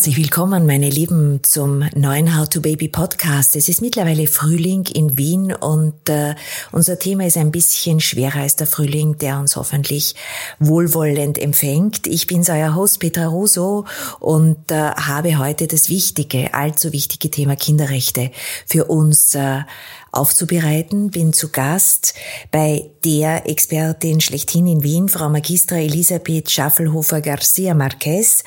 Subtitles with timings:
[0.00, 3.54] Herzlich willkommen, meine Lieben, zum neuen How to Baby Podcast.
[3.54, 6.36] Es ist mittlerweile Frühling in Wien und äh,
[6.72, 10.14] unser Thema ist ein bisschen schwerer als der Frühling, der uns hoffentlich
[10.58, 12.06] wohlwollend empfängt.
[12.06, 13.84] Ich bin euer Host Petra Russo
[14.20, 18.30] und äh, habe heute das wichtige, allzu wichtige Thema Kinderrechte
[18.64, 19.64] für uns äh,
[20.12, 21.10] aufzubereiten.
[21.10, 22.14] Bin zu Gast
[22.50, 28.44] bei der Expertin schlechthin in Wien, Frau Magistra Elisabeth Schaffelhofer-Garcia Marquez.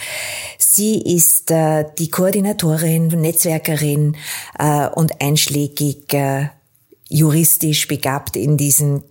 [0.57, 4.15] Sie ist äh, die Koordinatorin, Netzwerkerin
[4.59, 6.47] äh, und einschlägig äh,
[7.09, 9.03] juristisch begabt in diesen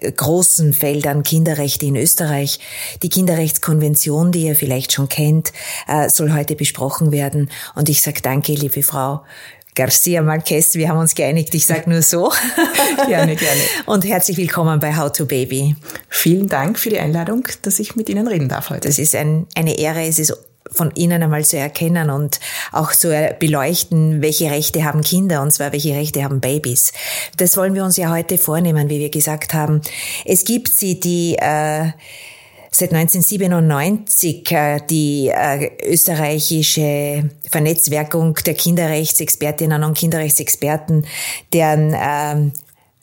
[0.00, 2.60] äh, großen Feldern Kinderrechte in Österreich.
[3.02, 5.52] Die Kinderrechtskonvention, die ihr vielleicht schon kennt,
[5.88, 7.50] äh, soll heute besprochen werden.
[7.74, 9.22] Und ich sage danke, liebe Frau
[9.76, 12.32] Garcia Marquez, wir haben uns geeinigt, ich sage nur so.
[13.06, 13.60] gerne, gerne.
[13.84, 15.76] Und herzlich willkommen bei How to Baby.
[16.08, 18.88] Vielen Dank für die Einladung, dass ich mit Ihnen reden darf heute.
[18.88, 20.34] Das ist ein, eine Ehre, es ist
[20.72, 22.40] von Ihnen einmal zu erkennen und
[22.72, 26.94] auch zu beleuchten, welche Rechte haben Kinder und zwar welche Rechte haben Babys.
[27.36, 29.82] Das wollen wir uns ja heute vornehmen, wie wir gesagt haben.
[30.24, 31.90] Es gibt sie, die äh,
[32.76, 41.06] seit 1997 äh, die äh, österreichische Vernetzwerkung der Kinderrechtsexpertinnen und Kinderrechtsexperten,
[41.52, 42.52] deren ähm,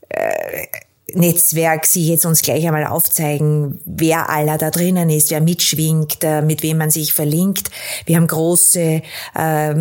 [0.09, 0.67] äh,
[1.13, 6.41] Netzwerk Sie jetzt uns gleich einmal aufzeigen, wer aller da drinnen ist, wer mitschwingt, äh,
[6.41, 7.69] mit wem man sich verlinkt.
[8.05, 9.01] Wir haben große,
[9.35, 9.75] äh,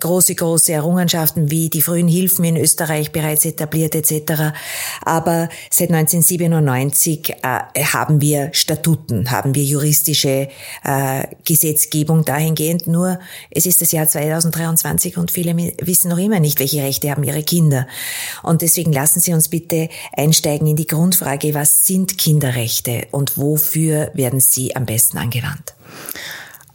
[0.00, 4.54] große, große Errungenschaften wie die frühen Hilfen in Österreich bereits etabliert etc.
[5.04, 10.48] Aber seit 1997 äh, haben wir Statuten, haben wir juristische
[10.84, 12.86] äh, Gesetzgebung dahingehend.
[12.86, 13.18] Nur
[13.50, 17.42] es ist das Jahr 2023 und viele wissen noch immer nicht, welche Rechte haben ihre
[17.42, 17.86] Kinder.
[18.42, 24.10] Und deswegen lassen Sie uns bitte einsteigen in die Grundfrage, was sind Kinderrechte und wofür
[24.14, 25.74] werden sie am besten angewandt?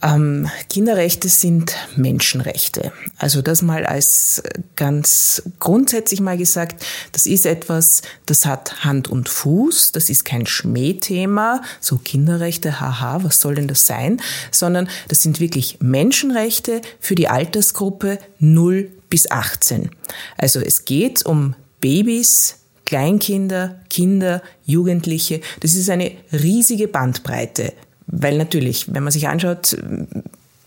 [0.04, 2.92] Ähm, Kinderrechte sind Menschenrechte.
[3.16, 4.42] Also das mal als
[4.76, 10.46] ganz grundsätzlich mal gesagt, das ist etwas, das hat Hand und Fuß, das ist kein
[10.46, 17.14] Schmähthema, so Kinderrechte, haha, was soll denn das sein, sondern das sind wirklich Menschenrechte für
[17.14, 19.88] die Altersgruppe 0 bis 18.
[20.36, 25.40] Also es geht um Babys, Kleinkinder, Kinder, Jugendliche.
[25.60, 27.72] Das ist eine riesige Bandbreite,
[28.06, 29.76] weil natürlich, wenn man sich anschaut,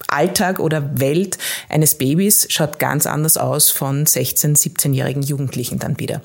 [0.07, 1.37] Alltag oder Welt
[1.69, 6.21] eines Babys schaut ganz anders aus von 16, 17-jährigen Jugendlichen dann wieder.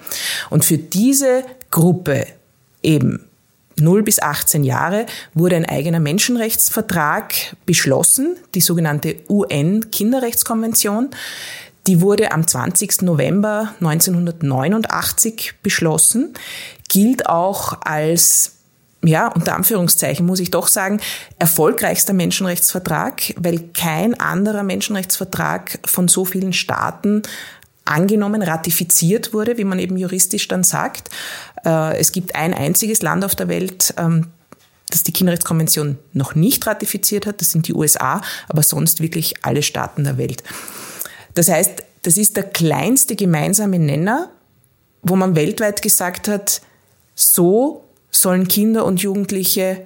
[0.51, 2.27] Und für diese Gruppe
[2.83, 3.25] eben
[3.77, 11.11] 0 bis 18 Jahre wurde ein eigener Menschenrechtsvertrag beschlossen, die sogenannte UN-Kinderrechtskonvention.
[11.87, 13.03] Die wurde am 20.
[13.03, 16.35] November 1989 beschlossen,
[16.89, 18.53] gilt auch als
[19.05, 21.01] ja, unter Anführungszeichen muss ich doch sagen,
[21.39, 27.23] erfolgreichster Menschenrechtsvertrag, weil kein anderer Menschenrechtsvertrag von so vielen Staaten
[27.85, 31.11] angenommen, ratifiziert wurde, wie man eben juristisch dann sagt.
[31.65, 34.29] Äh, es gibt ein einziges Land auf der Welt, ähm,
[34.89, 39.63] das die Kinderrechtskonvention noch nicht ratifiziert hat, das sind die USA, aber sonst wirklich alle
[39.63, 40.45] Staaten der Welt.
[41.35, 44.31] Das heißt, das ist der kleinste gemeinsame Nenner,
[45.03, 46.63] wo man weltweit gesagt hat,
[47.15, 49.83] so sollen Kinder und Jugendliche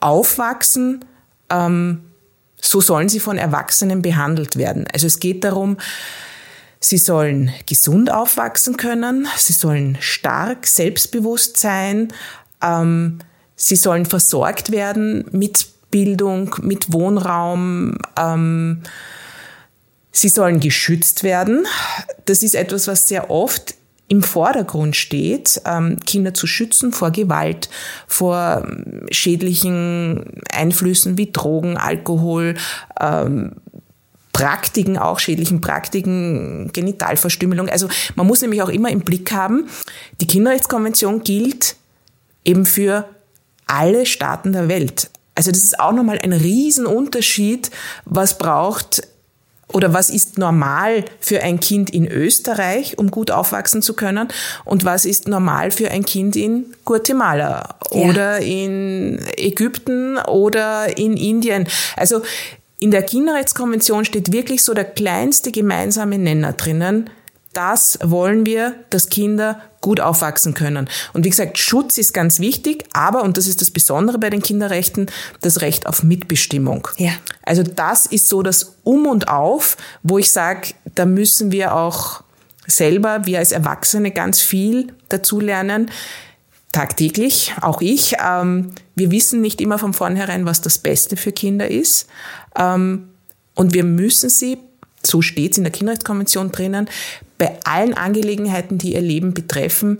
[0.00, 1.04] aufwachsen,
[1.50, 2.02] ähm,
[2.60, 4.86] so sollen sie von Erwachsenen behandelt werden.
[4.92, 5.78] Also es geht darum,
[6.78, 12.12] sie sollen gesund aufwachsen können, sie sollen stark, selbstbewusst sein,
[12.62, 13.18] ähm,
[13.56, 18.82] sie sollen versorgt werden mit Bildung, mit Wohnraum, ähm,
[20.12, 21.66] Sie sollen geschützt werden.
[22.24, 23.74] Das ist etwas, was sehr oft
[24.08, 27.70] im Vordergrund steht, ähm, Kinder zu schützen vor Gewalt,
[28.08, 32.56] vor ähm, schädlichen Einflüssen wie Drogen, Alkohol,
[33.00, 33.52] ähm,
[34.32, 37.68] Praktiken, auch schädlichen Praktiken, Genitalverstümmelung.
[37.68, 39.68] Also man muss nämlich auch immer im Blick haben,
[40.20, 41.76] die Kinderrechtskonvention gilt
[42.44, 43.08] eben für
[43.66, 45.10] alle Staaten der Welt.
[45.36, 47.70] Also das ist auch nochmal ein Riesenunterschied,
[48.04, 49.02] was braucht
[49.72, 54.28] oder was ist normal für ein Kind in Österreich, um gut aufwachsen zu können
[54.64, 58.08] und was ist normal für ein Kind in Guatemala ja.
[58.08, 61.66] oder in Ägypten oder in Indien.
[61.96, 62.22] Also
[62.78, 67.10] in der Kinderrechtskonvention steht wirklich so der kleinste gemeinsame Nenner drinnen.
[67.52, 70.88] Das wollen wir, dass Kinder gut aufwachsen können.
[71.12, 74.42] Und wie gesagt, Schutz ist ganz wichtig, aber, und das ist das Besondere bei den
[74.42, 75.06] Kinderrechten,
[75.40, 76.88] das Recht auf Mitbestimmung.
[76.98, 77.12] Ja.
[77.42, 82.22] Also das ist so das Um und Auf, wo ich sage, da müssen wir auch
[82.66, 85.90] selber, wir als Erwachsene, ganz viel dazulernen.
[86.72, 88.16] Tagtäglich, auch ich.
[88.24, 92.06] Ähm, wir wissen nicht immer von vornherein, was das Beste für Kinder ist.
[92.56, 93.08] Ähm,
[93.56, 94.58] Und wir müssen sie,
[95.02, 96.88] so steht es in der Kinderrechtskonvention drinnen,
[97.40, 99.96] bei allen Angelegenheiten, die ihr Leben betreffen,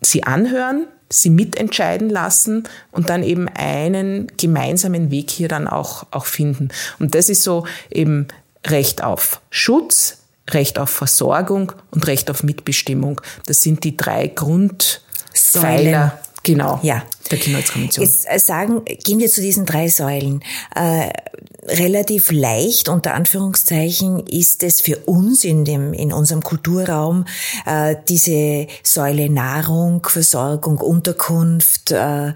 [0.00, 6.26] sie anhören, sie mitentscheiden lassen und dann eben einen gemeinsamen Weg hier dann auch, auch
[6.26, 6.68] finden.
[7.00, 8.28] Und das ist so eben
[8.64, 10.18] Recht auf Schutz,
[10.50, 13.20] Recht auf Versorgung und Recht auf Mitbestimmung.
[13.46, 16.16] Das sind die drei Grundpfeiler.
[16.42, 16.80] Genau.
[16.82, 17.04] Ja.
[17.30, 18.04] Der Kinderrechtskonvention.
[18.04, 20.42] Jetzt äh, sagen, gehen wir zu diesen drei Säulen.
[20.74, 21.10] Äh,
[21.66, 27.24] relativ leicht, unter Anführungszeichen, ist es für uns in dem, in unserem Kulturraum,
[27.64, 32.34] äh, diese Säule Nahrung, Versorgung, Unterkunft, äh,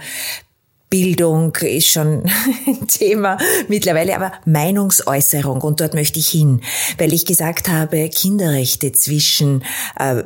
[0.89, 2.25] Bildung ist schon
[2.67, 3.39] ein Thema
[3.69, 6.61] mittlerweile, aber Meinungsäußerung und dort möchte ich hin,
[6.99, 9.65] weil ich gesagt habe, Kinderrechte zwischen
[9.99, 10.23] äh,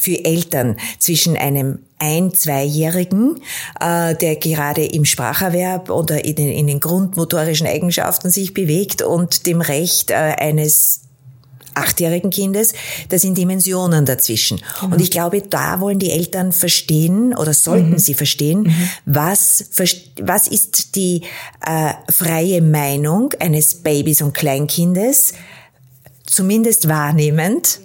[0.00, 3.40] für Eltern zwischen einem ein-, zweijährigen,
[3.78, 9.46] äh, der gerade im Spracherwerb oder in den, in den grundmotorischen Eigenschaften sich bewegt und
[9.46, 11.02] dem Recht äh, eines
[11.74, 12.72] achtjährigen Kindes,
[13.08, 14.60] da sind Dimensionen dazwischen.
[14.80, 14.94] Genau.
[14.94, 17.98] Und ich glaube, da wollen die Eltern verstehen oder sollten mhm.
[17.98, 18.90] sie verstehen, mhm.
[19.06, 19.70] was,
[20.20, 21.22] was ist die
[21.66, 25.34] äh, freie Meinung eines Babys und Kleinkindes,
[26.26, 27.80] zumindest wahrnehmend,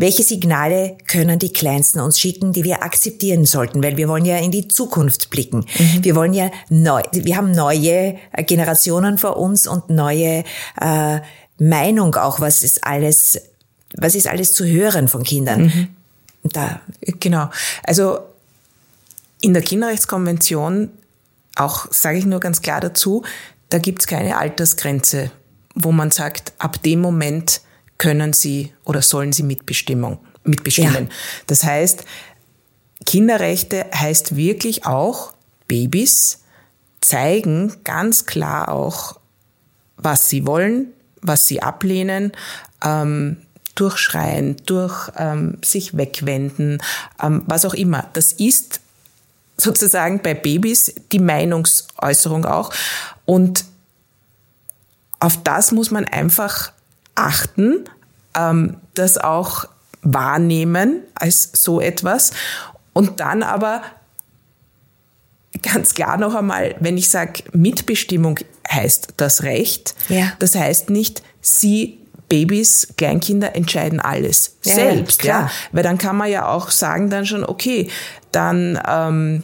[0.00, 3.82] welche Signale können die Kleinsten uns schicken, die wir akzeptieren sollten?
[3.82, 5.66] Weil wir wollen ja in die Zukunft blicken.
[5.76, 6.04] Mhm.
[6.04, 8.14] Wir wollen ja neu, wir haben neue
[8.46, 10.44] Generationen vor uns und neue
[10.80, 11.18] äh,
[11.58, 13.40] Meinung auch, was ist alles,
[13.96, 15.62] was ist alles zu hören von Kindern.
[15.62, 15.88] Mhm.
[16.44, 16.80] Da.
[17.00, 17.50] Genau.
[17.82, 18.20] Also
[19.40, 20.90] in der Kinderrechtskonvention,
[21.56, 23.24] auch sage ich nur ganz klar dazu,
[23.68, 25.30] da gibt's keine Altersgrenze,
[25.74, 27.60] wo man sagt, ab dem Moment
[27.98, 31.06] können sie oder sollen sie Mitbestimmung, mitbestimmen.
[31.06, 31.14] Ja.
[31.48, 32.04] Das heißt,
[33.04, 35.32] Kinderrechte heißt wirklich auch,
[35.66, 36.40] Babys
[37.00, 39.20] zeigen ganz klar auch,
[39.96, 40.92] was sie wollen,
[41.22, 42.32] was sie ablehnen,
[42.84, 43.38] ähm,
[43.74, 46.82] durchschreien, durch ähm, sich wegwenden,
[47.22, 48.06] ähm, was auch immer.
[48.12, 48.80] Das ist
[49.56, 52.72] sozusagen bei Babys die Meinungsäußerung auch.
[53.24, 53.64] Und
[55.20, 56.72] auf das muss man einfach
[57.14, 57.84] achten,
[58.34, 59.66] ähm, das auch
[60.02, 62.30] wahrnehmen als so etwas
[62.92, 63.82] und dann aber
[65.62, 68.38] ganz klar noch einmal, wenn ich sage, Mitbestimmung
[68.70, 70.32] heißt das Recht, ja.
[70.38, 71.98] das heißt nicht, sie
[72.28, 77.10] Babys, Kleinkinder entscheiden alles ja, selbst, ja, ja, weil dann kann man ja auch sagen
[77.10, 77.88] dann schon, okay,
[78.32, 79.42] dann ähm,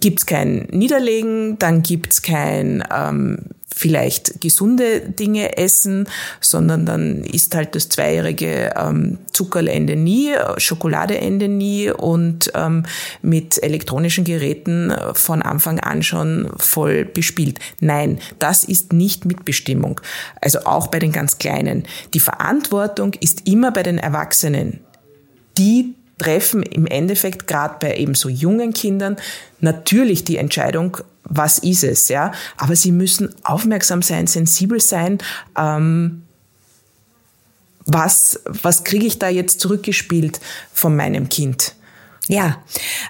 [0.00, 3.38] gibt's kein Niederlegen, dann gibt's kein ähm,
[3.76, 6.08] vielleicht gesunde Dinge essen,
[6.40, 12.84] sondern dann ist halt das zweijährige ähm, Zuckerlende nie, Schokoladeende nie und ähm,
[13.20, 17.58] mit elektronischen Geräten von Anfang an schon voll bespielt.
[17.80, 20.00] Nein, das ist nicht Mitbestimmung.
[20.40, 21.84] Also auch bei den ganz Kleinen.
[22.14, 24.80] Die Verantwortung ist immer bei den Erwachsenen.
[25.58, 29.16] Die treffen im Endeffekt gerade bei eben so jungen Kindern
[29.60, 32.32] natürlich die Entscheidung, was ist es, ja.
[32.56, 35.18] Aber sie müssen aufmerksam sein, sensibel sein.
[35.56, 36.22] Ähm,
[37.84, 40.40] was, was kriege ich da jetzt zurückgespielt
[40.72, 41.74] von meinem Kind?
[42.28, 42.62] Ja,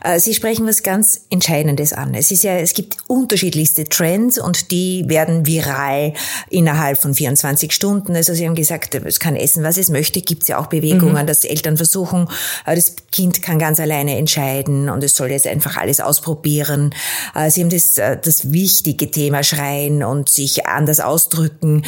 [0.04, 2.14] äh, Sie sprechen was ganz Entscheidendes an.
[2.14, 6.12] Es ist ja, es gibt unterschiedlichste Trends und die werden viral
[6.50, 8.14] innerhalb von 24 Stunden.
[8.14, 10.20] Also Sie haben gesagt, es kann essen, was es möchte.
[10.20, 11.26] Gibt es ja auch Bewegungen, mhm.
[11.26, 12.28] dass Eltern versuchen,
[12.66, 16.94] äh, das Kind kann ganz alleine entscheiden und es soll jetzt einfach alles ausprobieren.
[17.34, 21.84] Äh, Sie haben das, das wichtige Thema Schreien und sich anders ausdrücken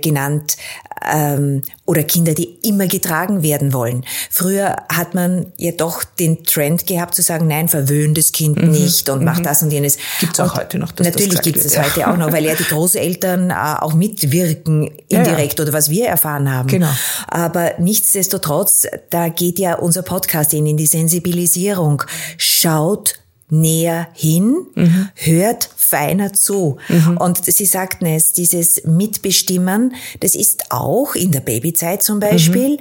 [0.00, 0.56] genannt
[1.10, 4.04] ähm, oder Kinder, die immer getragen werden wollen.
[4.30, 8.70] Früher hat man ja doch den Trend gehabt zu sagen, nein, verwöhnt das Kind mhm.
[8.70, 9.24] nicht und mhm.
[9.24, 9.98] macht das und jenes.
[10.20, 10.92] Gibt es auch heute noch.
[10.92, 11.84] Dass natürlich das gibt es ja.
[11.84, 15.68] heute auch noch, weil ja die Großeltern äh, auch mitwirken indirekt ja, ja.
[15.68, 16.68] oder was wir erfahren haben.
[16.68, 16.90] Genau.
[17.28, 22.02] Aber nichtsdestotrotz, da geht ja unser Podcast in, in die Sensibilisierung.
[22.36, 23.21] Schaut
[23.52, 25.10] näher hin, mhm.
[25.14, 26.78] hört feiner zu.
[26.88, 27.18] Mhm.
[27.18, 32.78] Und Sie sagten es, dieses Mitbestimmen, das ist auch in der Babyzeit zum Beispiel, mhm.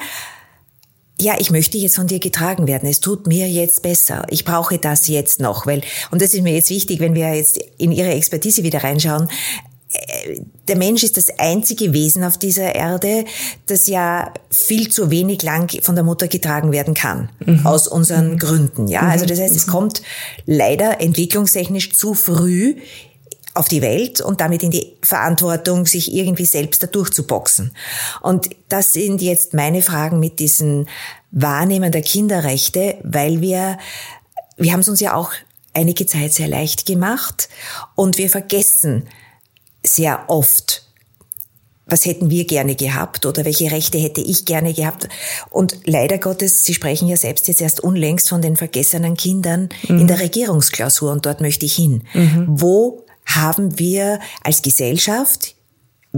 [1.19, 2.87] ja, ich möchte jetzt von dir getragen werden.
[2.89, 4.25] Es tut mir jetzt besser.
[4.29, 7.59] Ich brauche das jetzt noch, weil, und das ist mir jetzt wichtig, wenn wir jetzt
[7.77, 9.27] in Ihre Expertise wieder reinschauen,
[10.67, 13.25] der Mensch ist das einzige Wesen auf dieser Erde,
[13.65, 17.29] das ja viel zu wenig lang von der Mutter getragen werden kann.
[17.45, 17.65] Mhm.
[17.65, 18.39] Aus unseren mhm.
[18.39, 19.01] Gründen, ja.
[19.01, 19.71] Also das heißt, es mhm.
[19.71, 20.01] kommt
[20.45, 22.75] leider entwicklungstechnisch zu früh
[23.53, 27.71] auf die Welt und damit in die Verantwortung, sich irgendwie selbst da durchzuboxen.
[28.21, 30.87] Und das sind jetzt meine Fragen mit diesen
[31.31, 33.77] Wahrnehmen der Kinderrechte, weil wir,
[34.55, 35.33] wir haben es uns ja auch
[35.73, 37.49] einige Zeit sehr leicht gemacht
[37.95, 39.07] und wir vergessen,
[39.83, 40.83] sehr oft,
[41.85, 45.09] was hätten wir gerne gehabt oder welche Rechte hätte ich gerne gehabt.
[45.49, 49.99] Und leider Gottes, Sie sprechen ja selbst jetzt erst unlängst von den vergessenen Kindern mhm.
[49.99, 52.03] in der Regierungsklausur und dort möchte ich hin.
[52.13, 52.45] Mhm.
[52.47, 55.55] Wo haben wir als Gesellschaft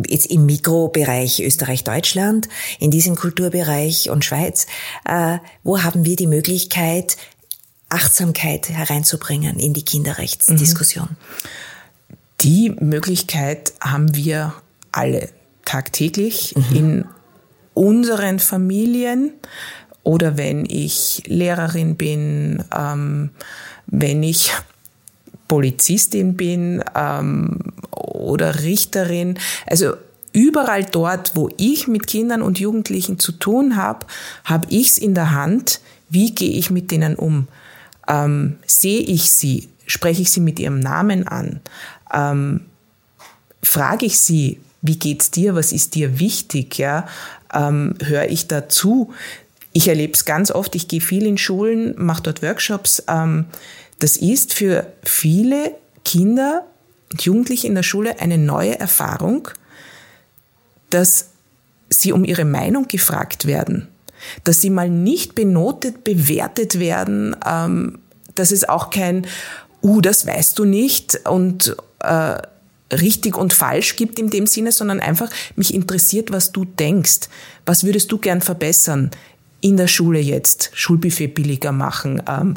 [0.07, 4.65] jetzt im Mikrobereich Österreich-Deutschland, in diesem Kulturbereich und Schweiz,
[5.05, 7.17] äh, wo haben wir die Möglichkeit,
[7.89, 11.09] Achtsamkeit hereinzubringen in die Kinderrechtsdiskussion?
[12.43, 14.53] Die Möglichkeit haben wir
[14.91, 15.29] alle
[15.63, 16.75] tagtäglich mhm.
[16.75, 17.05] in
[17.73, 19.31] unseren Familien
[20.03, 23.29] oder wenn ich Lehrerin bin, ähm,
[23.87, 24.51] wenn ich
[25.47, 27.59] Polizistin bin ähm,
[27.91, 29.39] oder Richterin.
[29.65, 29.93] Also
[30.33, 34.05] überall dort, wo ich mit Kindern und Jugendlichen zu tun habe,
[34.43, 37.47] habe ich es in der Hand, wie gehe ich mit denen um.
[38.09, 41.61] Ähm, sehe ich sie, spreche ich sie mit ihrem Namen an,
[42.13, 42.61] ähm,
[43.61, 47.07] frage ich sie, wie geht's dir, was ist dir wichtig, ja,
[47.53, 49.13] ähm, höre ich dazu.
[49.71, 53.03] Ich erlebe es ganz oft, ich gehe viel in Schulen, mache dort Workshops.
[53.07, 53.45] Ähm,
[53.99, 56.65] das ist für viele Kinder
[57.11, 59.47] und Jugendliche in der Schule eine neue Erfahrung,
[60.89, 61.29] dass
[61.89, 63.87] sie um ihre Meinung gefragt werden,
[64.43, 67.99] dass sie mal nicht benotet, bewertet werden, ähm,
[68.35, 69.27] dass es auch kein,
[69.81, 72.37] uh, das weißt du nicht und äh,
[72.95, 77.29] richtig und falsch gibt in dem Sinne, sondern einfach mich interessiert, was du denkst.
[77.65, 79.11] Was würdest du gern verbessern?
[79.61, 82.55] In der Schule jetzt Schulbuffet billiger machen, ähm,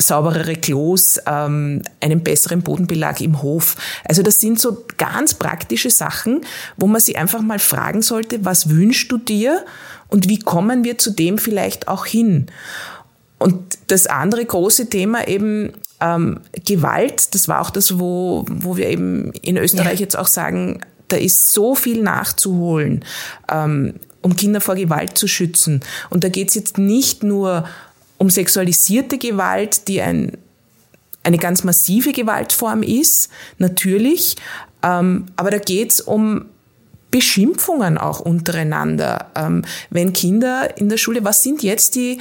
[0.00, 3.76] sauberere Klos, ähm, einen besseren Bodenbelag im Hof.
[4.04, 6.40] Also das sind so ganz praktische Sachen,
[6.76, 9.64] wo man sich einfach mal fragen sollte, was wünschst du dir
[10.08, 12.46] und wie kommen wir zu dem vielleicht auch hin?
[13.38, 18.88] Und das andere große Thema eben ähm, Gewalt, das war auch das, wo, wo wir
[18.88, 20.04] eben in Österreich ja.
[20.04, 23.04] jetzt auch sagen, da ist so viel nachzuholen,
[23.50, 25.80] ähm, um Kinder vor Gewalt zu schützen.
[26.08, 27.64] Und da geht es jetzt nicht nur
[28.18, 30.36] um sexualisierte Gewalt, die ein,
[31.22, 34.36] eine ganz massive Gewaltform ist, natürlich,
[34.82, 36.46] ähm, aber da geht es um
[37.10, 39.30] Beschimpfungen auch untereinander.
[39.34, 42.18] Ähm, wenn Kinder in der Schule, was sind jetzt die,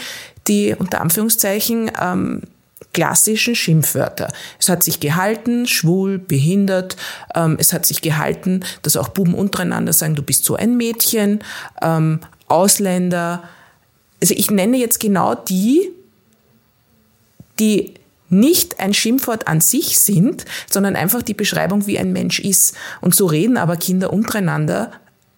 [0.47, 2.41] die unter Anführungszeichen ähm,
[2.93, 4.31] klassischen Schimpfwörter.
[4.59, 6.97] Es hat sich gehalten, schwul, behindert.
[7.35, 11.39] Ähm, es hat sich gehalten, dass auch Buben untereinander sagen, du bist so ein Mädchen,
[11.81, 13.43] ähm, Ausländer.
[14.21, 15.91] Also ich nenne jetzt genau die,
[17.59, 17.93] die
[18.29, 22.75] nicht ein Schimpfwort an sich sind, sondern einfach die Beschreibung, wie ein Mensch ist.
[23.01, 24.91] Und so reden aber Kinder untereinander,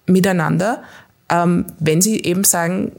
[0.06, 0.84] miteinander,
[1.30, 2.92] ähm, wenn sie eben sagen,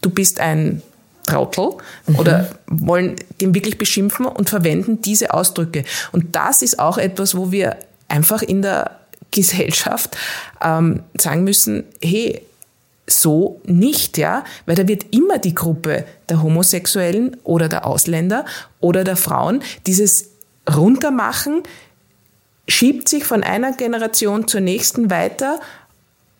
[0.00, 0.82] du bist ein
[1.26, 1.70] Trautel
[2.06, 2.16] mhm.
[2.16, 5.84] oder wollen den wirklich beschimpfen und verwenden diese Ausdrücke.
[6.12, 7.76] Und das ist auch etwas, wo wir
[8.08, 8.98] einfach in der
[9.30, 10.16] Gesellschaft
[10.62, 12.42] ähm, sagen müssen, hey,
[13.06, 18.44] so nicht, ja, weil da wird immer die Gruppe der Homosexuellen oder der Ausländer
[18.80, 20.30] oder der Frauen dieses
[20.72, 21.62] runtermachen,
[22.68, 25.58] schiebt sich von einer Generation zur nächsten weiter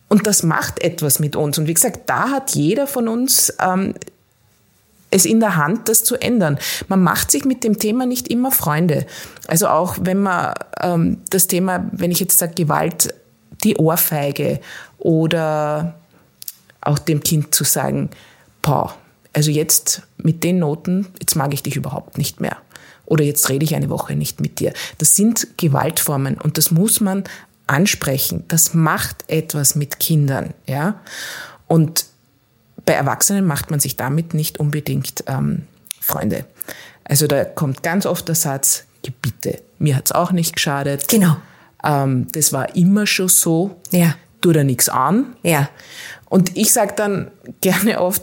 [0.08, 1.58] und das macht etwas mit uns.
[1.58, 3.94] Und wie gesagt, da hat jeder von uns ähm,
[5.12, 6.58] es in der Hand, das zu ändern.
[6.88, 9.06] Man macht sich mit dem Thema nicht immer Freunde.
[9.46, 13.14] Also auch wenn man ähm, das Thema, wenn ich jetzt sage Gewalt,
[13.62, 14.60] die Ohrfeige
[14.98, 15.94] oder
[16.80, 18.10] auch dem Kind zu sagen,
[18.62, 18.94] boah,
[19.32, 22.56] also jetzt mit den Noten, jetzt mag ich dich überhaupt nicht mehr.
[23.04, 24.72] Oder jetzt rede ich eine Woche nicht mit dir.
[24.98, 27.24] Das sind Gewaltformen und das muss man
[27.66, 28.44] ansprechen.
[28.48, 31.00] Das macht etwas mit Kindern, ja.
[31.68, 32.06] Und
[32.84, 35.66] bei Erwachsenen macht man sich damit nicht unbedingt ähm,
[36.00, 36.44] Freunde.
[37.04, 38.84] Also da kommt ganz oft der Satz,
[39.20, 41.08] bitte, mir hat's auch nicht geschadet.
[41.08, 41.36] Genau.
[41.84, 43.76] Ähm, das war immer schon so.
[43.90, 44.14] Ja.
[44.40, 45.36] Tu da nichts an.
[45.42, 45.68] Ja.
[46.28, 48.22] Und ich sage dann gerne oft,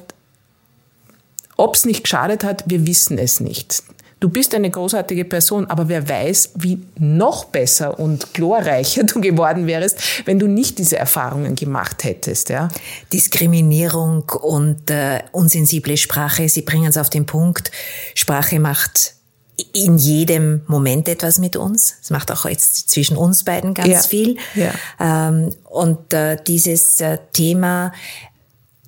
[1.56, 3.84] ob's nicht geschadet hat, wir wissen es nicht.
[4.20, 9.66] Du bist eine großartige Person, aber wer weiß, wie noch besser und glorreicher du geworden
[9.66, 12.50] wärst, wenn du nicht diese Erfahrungen gemacht hättest.
[12.50, 12.68] Ja?
[13.14, 17.72] Diskriminierung und äh, unsensible Sprache, Sie bringen es auf den Punkt.
[18.14, 19.14] Sprache macht
[19.74, 21.96] in jedem Moment etwas mit uns.
[22.02, 24.02] Es macht auch jetzt zwischen uns beiden ganz ja.
[24.02, 24.38] viel.
[24.56, 24.72] Ja.
[25.00, 27.92] Ähm, und äh, dieses äh, Thema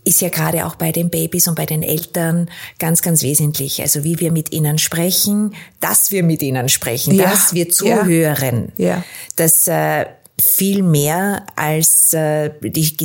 [0.04, 3.82] ist ja gerade auch bei den Babys und bei den Eltern ganz, ganz wesentlich.
[3.82, 7.30] Also wie wir mit ihnen sprechen, dass wir mit ihnen sprechen, ja.
[7.30, 8.72] dass wir zuhören.
[8.78, 8.88] Ja.
[8.88, 9.04] ja.
[9.36, 10.06] Das äh,
[10.40, 12.98] viel mehr als äh, die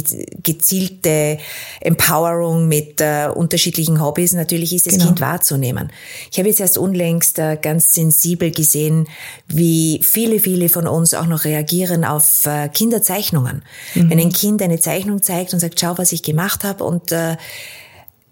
[0.43, 1.39] gezielte
[1.81, 4.33] Empowerung mit äh, unterschiedlichen Hobbys.
[4.33, 5.07] Natürlich ist das genau.
[5.07, 5.93] Kind wahrzunehmen.
[6.31, 9.09] Ich habe jetzt erst unlängst äh, ganz sensibel gesehen,
[9.49, 13.63] wie viele, viele von uns auch noch reagieren auf äh, Kinderzeichnungen.
[13.95, 14.11] Mhm.
[14.11, 17.37] Wenn ein Kind eine Zeichnung zeigt und sagt, schau, was ich gemacht habe und äh,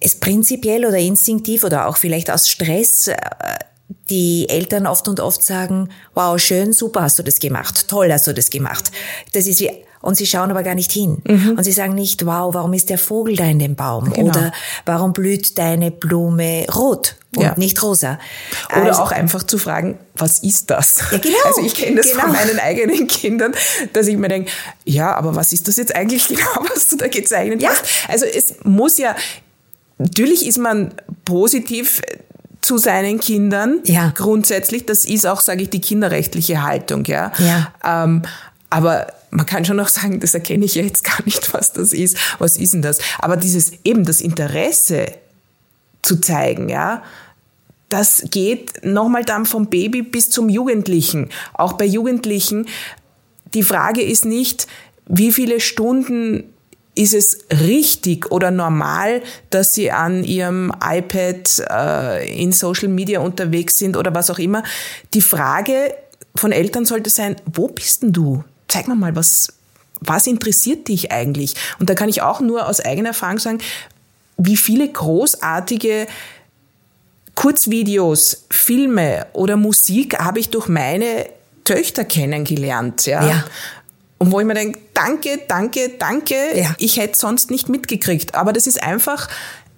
[0.00, 3.16] es prinzipiell oder instinktiv oder auch vielleicht aus Stress äh,
[4.10, 8.26] die Eltern oft und oft sagen, wow, schön, super hast du das gemacht, toll hast
[8.26, 8.90] du das gemacht.
[9.32, 9.70] Das ist wie,
[10.04, 11.22] und sie schauen aber gar nicht hin.
[11.26, 11.54] Mhm.
[11.56, 14.12] Und sie sagen nicht, wow, warum ist der Vogel da in dem Baum?
[14.12, 14.28] Genau.
[14.28, 14.52] Oder
[14.84, 17.54] warum blüht deine Blume rot und ja.
[17.56, 18.18] nicht rosa?
[18.70, 20.98] Oder also, auch einfach zu fragen, was ist das?
[21.10, 21.36] Ja, genau.
[21.46, 22.24] Also ich kenne das genau.
[22.24, 23.54] von meinen eigenen Kindern,
[23.94, 24.50] dass ich mir denke,
[24.84, 27.70] ja, aber was ist das jetzt eigentlich genau, was du da gezeichnet ja.
[27.70, 27.84] hast?
[28.08, 29.16] Also es muss ja,
[29.96, 30.92] natürlich ist man
[31.24, 32.02] positiv
[32.64, 33.80] zu seinen Kindern.
[33.84, 34.12] Ja.
[34.14, 37.32] Grundsätzlich, das ist auch, sage ich, die kinderrechtliche Haltung, ja.
[37.38, 37.72] ja.
[37.84, 38.22] Ähm,
[38.70, 42.16] aber man kann schon auch sagen, das erkenne ich jetzt gar nicht, was das ist.
[42.38, 42.98] Was ist denn das?
[43.18, 45.06] Aber dieses eben das Interesse
[46.02, 47.02] zu zeigen, ja,
[47.88, 51.28] das geht nochmal dann vom Baby bis zum Jugendlichen.
[51.52, 52.66] Auch bei Jugendlichen.
[53.52, 54.66] Die Frage ist nicht,
[55.06, 56.53] wie viele Stunden
[56.94, 63.78] ist es richtig oder normal, dass sie an ihrem iPad äh, in Social Media unterwegs
[63.78, 64.62] sind oder was auch immer.
[65.12, 65.94] Die Frage
[66.36, 68.44] von Eltern sollte sein, wo bist denn du?
[68.68, 69.48] Zeig mir mal, was,
[70.00, 71.54] was interessiert dich eigentlich?
[71.78, 73.58] Und da kann ich auch nur aus eigener Erfahrung sagen,
[74.36, 76.06] wie viele großartige
[77.34, 81.26] Kurzvideos, Filme oder Musik habe ich durch meine
[81.64, 83.06] Töchter kennengelernt.
[83.06, 83.26] Ja.
[83.26, 83.44] ja.
[84.18, 86.74] Und wo ich mir denke, danke, danke, danke, ja.
[86.78, 88.34] ich hätte sonst nicht mitgekriegt.
[88.34, 89.28] Aber das ist einfach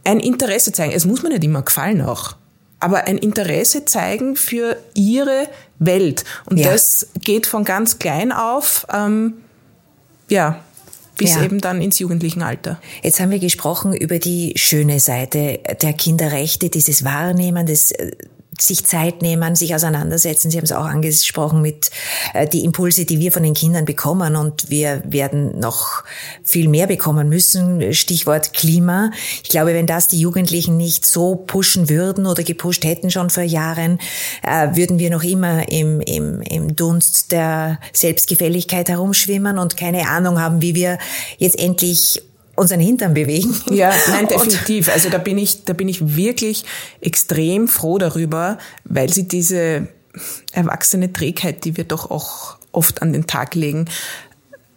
[0.05, 0.93] ein Interesse zeigen.
[0.93, 2.37] Es muss mir nicht immer gefallen auch.
[2.79, 6.25] Aber ein Interesse zeigen für ihre Welt.
[6.45, 6.71] Und ja.
[6.71, 9.35] das geht von ganz klein auf, ähm,
[10.29, 10.61] ja,
[11.17, 11.43] bis ja.
[11.43, 12.81] eben dann ins jugendlichen Alter.
[13.03, 18.13] Jetzt haben wir gesprochen über die schöne Seite der Kinderrechte, dieses Wahrnehmen, des äh,
[18.61, 20.51] sich Zeit nehmen, sich auseinandersetzen.
[20.51, 21.91] Sie haben es auch angesprochen mit
[22.35, 26.05] äh, die Impulse, die wir von den Kindern bekommen und wir werden noch
[26.43, 27.93] viel mehr bekommen müssen.
[27.93, 29.11] Stichwort Klima.
[29.43, 33.43] Ich glaube, wenn das die Jugendlichen nicht so pushen würden oder gepusht hätten schon vor
[33.43, 33.99] Jahren,
[34.43, 40.41] äh, würden wir noch immer im, im, im Dunst der Selbstgefälligkeit herumschwimmen und keine Ahnung
[40.41, 40.99] haben, wie wir
[41.39, 42.23] jetzt endlich
[42.57, 43.55] unseren Hintern bewegen.
[43.71, 44.89] Ja, nein, definitiv.
[44.89, 46.65] Also da bin ich, da bin ich wirklich
[47.01, 49.89] extrem froh darüber, weil sie diese
[50.53, 53.87] erwachsene Trägheit, die wir doch auch oft an den Tag legen,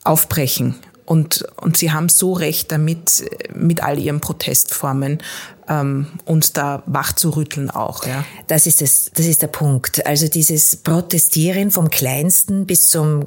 [0.04, 0.76] aufbrechen.
[1.06, 3.24] Und, und sie haben so recht damit,
[3.56, 5.24] mit all ihren Protestformen
[5.70, 8.06] ähm, uns da wach zu rütteln auch.
[8.06, 8.26] Ja.
[8.48, 10.06] Das ist das, das ist der Punkt.
[10.06, 13.26] Also dieses Protestieren vom kleinsten bis zum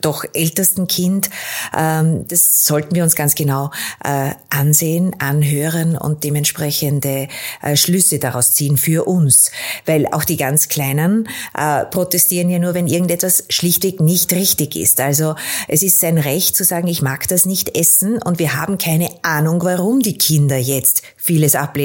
[0.00, 1.30] doch ältesten Kind,
[1.76, 3.70] ähm, das sollten wir uns ganz genau
[4.04, 7.28] äh, ansehen, anhören und dementsprechende
[7.62, 9.50] äh, Schlüsse daraus ziehen für uns,
[9.86, 15.00] weil auch die ganz Kleinen äh, protestieren ja nur, wenn irgendetwas schlichtweg nicht richtig ist.
[15.00, 15.34] Also
[15.68, 19.08] es ist sein Recht zu sagen, ich mag das nicht essen und wir haben keine
[19.22, 21.77] Ahnung, warum die Kinder jetzt vieles ablehnen,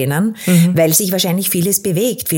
[0.45, 0.75] mhm.
[0.75, 2.34] weil sich wahrscheinlich vieles bewegt.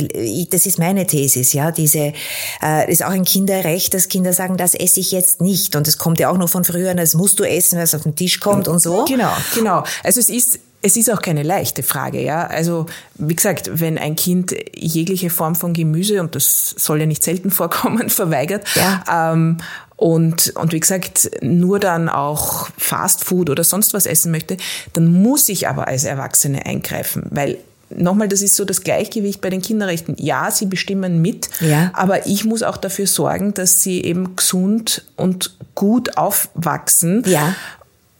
[0.53, 1.71] Das ist meine Thesis, ja.
[1.71, 2.13] Diese
[2.61, 5.75] äh, ist auch ein Kinderrecht, dass Kinder sagen, das esse ich jetzt nicht.
[5.75, 8.15] Und das kommt ja auch noch von früher, das musst du essen, was auf den
[8.15, 9.05] Tisch kommt und so.
[9.05, 9.83] Genau, genau.
[10.03, 12.45] Also es ist es ist auch keine leichte Frage, ja.
[12.45, 17.23] Also, wie gesagt, wenn ein Kind jegliche Form von Gemüse, und das soll ja nicht
[17.23, 19.33] selten vorkommen, verweigert, ja.
[19.33, 19.57] ähm,
[19.97, 24.57] und, und wie gesagt, nur dann auch Fast Food oder sonst was essen möchte,
[24.93, 27.57] dann muss ich aber als Erwachsene eingreifen, weil
[27.89, 30.15] nochmal, das ist so das Gleichgewicht bei den Kinderrechten.
[30.17, 31.91] Ja, sie bestimmen mit, ja.
[31.93, 37.23] aber ich muss auch dafür sorgen, dass sie eben gesund und gut aufwachsen.
[37.25, 37.55] Ja.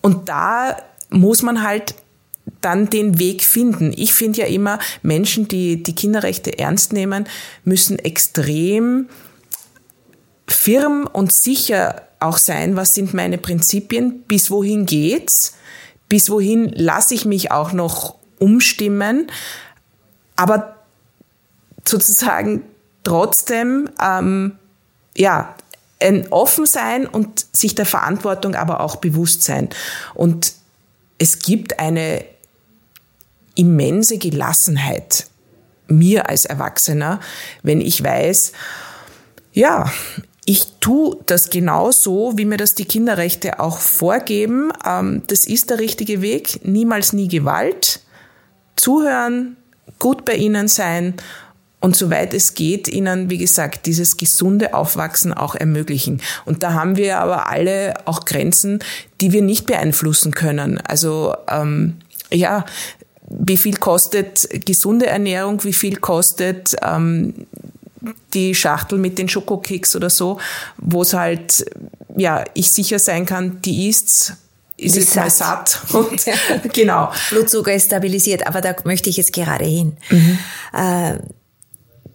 [0.01, 0.77] Und da
[1.09, 1.95] muss man halt
[2.61, 3.91] dann den Weg finden.
[3.95, 7.25] Ich finde ja immer, Menschen, die die Kinderrechte ernst nehmen,
[7.63, 9.07] müssen extrem
[10.47, 15.55] firm und sicher auch sein, was sind meine Prinzipien, bis wohin geht's,
[16.09, 19.31] bis wohin lasse ich mich auch noch umstimmen,
[20.35, 20.75] aber
[21.87, 22.63] sozusagen
[23.03, 24.57] trotzdem ähm,
[25.15, 25.55] ja
[25.99, 29.69] ein offen sein und sich der Verantwortung aber auch bewusst sein.
[30.13, 30.53] Und
[31.17, 32.25] es gibt eine
[33.55, 35.27] immense Gelassenheit
[35.87, 37.19] mir als Erwachsener,
[37.63, 38.51] wenn ich weiß,
[39.53, 39.91] ja,
[40.45, 44.71] ich tue das genau so, wie mir das die Kinderrechte auch vorgeben.
[44.85, 46.59] Ähm, das ist der richtige Weg.
[46.63, 48.01] Niemals nie Gewalt.
[48.75, 49.57] Zuhören,
[49.97, 51.15] gut bei ihnen sein
[51.79, 56.21] und soweit es geht, ihnen, wie gesagt, dieses gesunde Aufwachsen auch ermöglichen.
[56.45, 58.79] Und da haben wir aber alle auch Grenzen,
[59.21, 60.79] die wir nicht beeinflussen können.
[60.79, 61.97] Also ähm,
[62.31, 62.65] ja,
[63.29, 67.45] wie viel kostet gesunde Ernährung, wie viel kostet ähm,
[68.33, 70.39] die Schachtel mit den Schokokeks oder so,
[70.77, 71.65] wo es halt,
[72.15, 74.33] ja, ich sicher sein kann, die ist's,
[74.77, 76.25] ist jetzt mal satt und
[76.73, 77.11] genau.
[77.29, 79.97] Blutzucker ist stabilisiert, aber da möchte ich jetzt gerade hin.
[80.09, 80.39] Mhm.
[80.73, 81.17] Äh,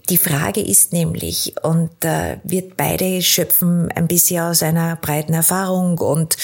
[0.08, 5.98] die Frage ist nämlich, und äh, wir beide schöpfen ein bisschen aus einer breiten Erfahrung
[5.98, 6.36] und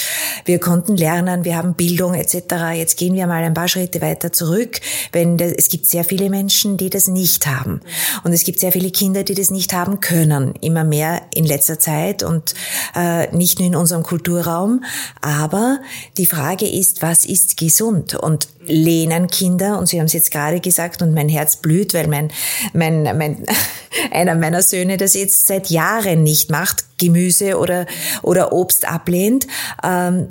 [0.45, 2.75] wir konnten lernen, wir haben Bildung etc.
[2.75, 4.81] Jetzt gehen wir mal ein paar Schritte weiter zurück,
[5.13, 7.81] wenn das, es gibt sehr viele Menschen, die das nicht haben
[8.25, 11.79] und es gibt sehr viele Kinder, die das nicht haben können, immer mehr in letzter
[11.79, 12.55] Zeit und
[12.95, 14.85] äh, nicht nur in unserem Kulturraum.
[15.21, 15.81] Aber
[16.19, 18.15] die Frage ist, was ist gesund?
[18.15, 22.09] Und lehnen Kinder, und Sie haben es jetzt gerade gesagt, und mein Herz blüht, weil
[22.09, 22.31] mein,
[22.73, 23.45] mein, mein,
[24.11, 27.87] einer meiner Söhne das jetzt seit Jahren nicht macht, Gemüse oder,
[28.23, 29.47] oder Obst ablehnt.
[29.83, 30.29] Ähm,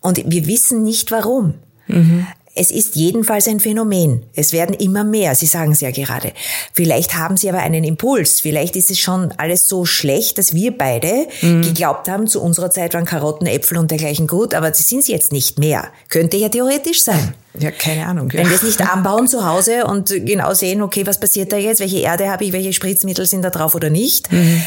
[0.00, 1.54] und wir wissen nicht warum.
[1.86, 2.26] Mhm.
[2.54, 4.24] Es ist jedenfalls ein Phänomen.
[4.34, 5.34] Es werden immer mehr.
[5.34, 6.32] Sie sagen es ja gerade.
[6.74, 8.40] Vielleicht haben Sie aber einen Impuls.
[8.40, 11.62] Vielleicht ist es schon alles so schlecht, dass wir beide mhm.
[11.62, 15.08] geglaubt haben, zu unserer Zeit waren Karotten, Äpfel und dergleichen gut, aber sie sind es
[15.08, 15.88] jetzt nicht mehr.
[16.10, 17.32] Könnte ja theoretisch sein.
[17.58, 18.30] Ja, keine Ahnung.
[18.30, 18.40] Ja.
[18.40, 21.80] Wenn wir es nicht anbauen zu Hause und genau sehen, okay, was passiert da jetzt?
[21.80, 22.52] Welche Erde habe ich?
[22.52, 24.30] Welche Spritzmittel sind da drauf oder nicht?
[24.30, 24.62] Mhm.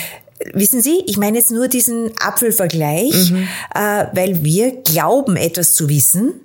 [0.54, 3.48] Wissen Sie, ich meine jetzt nur diesen Apfelvergleich, mhm.
[3.74, 6.41] äh, weil wir glauben, etwas zu wissen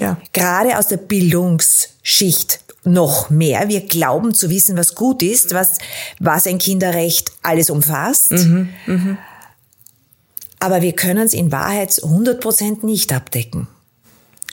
[0.00, 0.18] ja.
[0.32, 3.68] Gerade aus der Bildungsschicht noch mehr.
[3.68, 5.78] Wir glauben zu wissen, was gut ist, was,
[6.20, 8.32] was ein Kinderrecht alles umfasst.
[8.32, 9.18] Mhm, mh.
[10.60, 13.68] Aber wir können es in Wahrheit 100 Prozent nicht abdecken.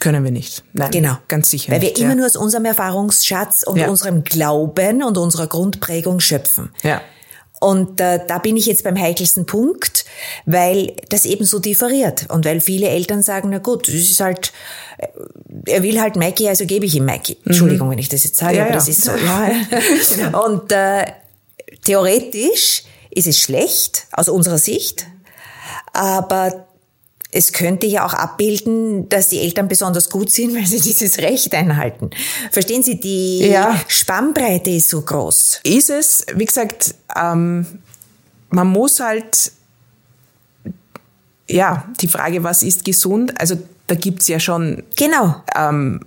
[0.02, 0.64] Können wir nicht.
[0.74, 1.18] Nein, genau.
[1.28, 1.72] ganz sicher.
[1.72, 2.06] Weil nicht, wir ja.
[2.06, 3.88] immer nur aus unserem Erfahrungsschatz und ja.
[3.88, 6.72] unserem Glauben und unserer Grundprägung schöpfen.
[6.82, 7.02] Ja.
[7.62, 10.06] Und äh, da bin ich jetzt beim heikelsten Punkt,
[10.48, 14.52] weil das eben so differiert und weil viele Eltern sagen, na gut, es ist halt,
[14.98, 15.08] äh,
[15.68, 17.36] er will halt Mikey, also gebe ich ihm Mikey.
[17.36, 17.52] Mhm.
[17.52, 18.76] Entschuldigung, wenn ich das jetzt sage, ja, aber ja.
[18.78, 19.12] das ist so.
[19.24, 19.52] Ja.
[20.16, 20.46] Genau.
[20.48, 21.06] und äh,
[21.86, 25.06] theoretisch ist es schlecht aus unserer Sicht,
[25.94, 26.66] aber
[27.32, 31.54] es könnte ja auch abbilden, dass die Eltern besonders gut sind, weil sie dieses Recht
[31.56, 32.10] einhalten.
[32.52, 33.80] Verstehen Sie, die ja.
[33.88, 35.62] Spannbreite ist so groß.
[35.64, 37.66] Ist es, wie gesagt, ähm,
[38.50, 39.54] man muss halt,
[41.48, 43.40] ja, die Frage, was ist gesund?
[43.40, 45.42] Also da gibt's ja schon genau.
[45.56, 46.02] ähm,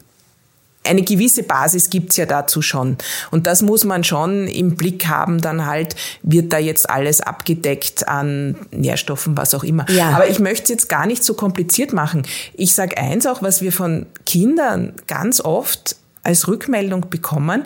[0.84, 2.96] eine gewisse Basis gibt's ja dazu schon.
[3.30, 8.06] Und das muss man schon im Blick haben, dann halt, wird da jetzt alles abgedeckt
[8.08, 9.88] an Nährstoffen, was auch immer.
[9.90, 10.10] Ja.
[10.10, 12.26] Aber ich möchte es jetzt gar nicht so kompliziert machen.
[12.54, 17.64] Ich sage eins auch, was wir von Kindern ganz oft als Rückmeldung bekommen,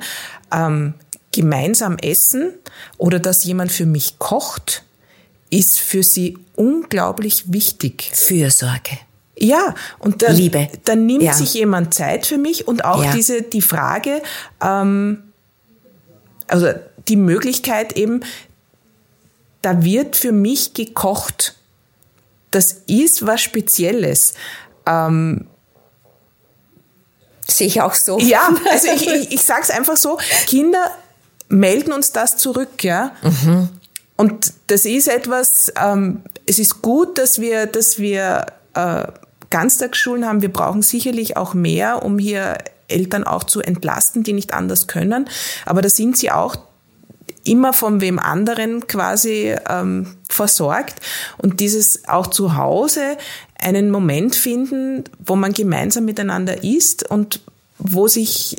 [0.53, 0.95] ähm,
[1.33, 2.53] gemeinsam essen
[2.97, 4.85] oder dass jemand für mich kocht,
[5.51, 8.11] ist für sie unglaublich wichtig.
[8.13, 8.99] Fürsorge.
[9.41, 10.69] Ja, und dann, Liebe.
[10.85, 11.33] dann nimmt ja.
[11.33, 13.13] sich jemand Zeit für mich und auch ja.
[13.13, 14.23] diese die Frage,
[14.61, 15.23] ähm,
[16.49, 16.69] also
[17.09, 18.21] die Möglichkeit eben,
[19.63, 21.55] da wird für mich gekocht.
[22.51, 24.35] Das ist was Spezielles.
[24.87, 25.47] Ähm,
[27.47, 28.19] Sehe ich auch so.
[28.19, 30.91] Ja, also ich, ich, ich sage es einfach so, Kinder
[31.49, 33.13] melden uns das zurück, ja.
[33.23, 33.69] Mhm.
[34.17, 39.05] Und das ist etwas, ähm, es ist gut, dass wir, dass wir äh,
[39.51, 40.43] Ganztagsschulen haben.
[40.43, 42.59] Wir brauchen sicherlich auch mehr, um hier
[42.89, 45.29] Eltern auch zu entlasten, die nicht anders können.
[45.67, 46.57] Aber da sind sie auch
[47.45, 50.97] immer von wem anderen quasi ähm, versorgt
[51.39, 53.17] und dieses auch zu Hause
[53.59, 57.41] einen Moment finden, wo man gemeinsam miteinander isst und
[57.79, 58.57] wo sich